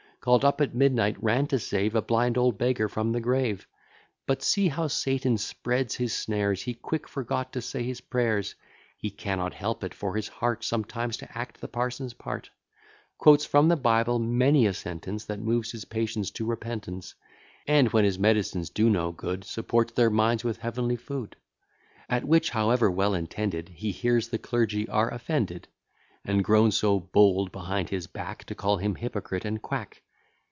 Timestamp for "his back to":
27.89-28.53